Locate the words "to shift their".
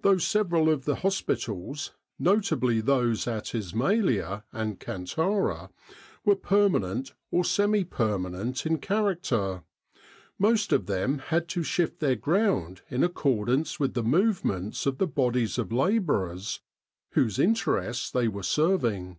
11.50-12.16